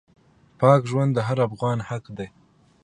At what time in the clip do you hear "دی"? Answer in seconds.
2.17-2.27